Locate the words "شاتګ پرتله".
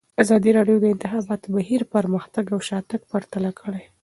2.67-3.51